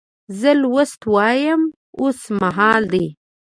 [0.39, 1.61] زه لوست وایم
[1.99, 3.05] اوس مهال دی.